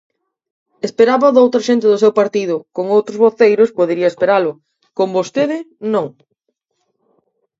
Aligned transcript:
Esperábao 0.87 1.33
doutra 1.35 1.65
xente 1.67 1.85
do 1.91 2.01
seu 2.03 2.11
partido, 2.19 2.55
con 2.75 2.85
outros 2.97 3.19
voceiros 3.25 3.73
podería 3.79 4.11
esperalo; 4.11 4.51
con 4.97 5.07
vostede, 5.17 5.57
non. 5.93 6.07